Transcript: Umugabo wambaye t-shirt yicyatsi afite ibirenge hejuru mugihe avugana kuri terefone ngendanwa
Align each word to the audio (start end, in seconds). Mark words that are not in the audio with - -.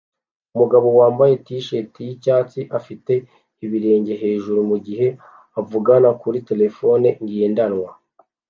Umugabo 0.55 0.87
wambaye 0.99 1.33
t-shirt 1.45 1.93
yicyatsi 2.05 2.59
afite 2.77 3.13
ibirenge 3.65 4.13
hejuru 4.23 4.59
mugihe 4.71 5.07
avugana 5.59 6.09
kuri 6.21 6.39
terefone 6.49 7.07
ngendanwa 7.23 7.89